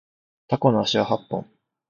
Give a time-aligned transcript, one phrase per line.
[0.47, 1.47] タコの足は八本